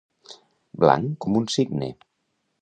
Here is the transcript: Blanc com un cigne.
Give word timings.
Blanc 0.83 1.19
com 1.27 1.37
un 1.43 1.47
cigne. 1.57 1.93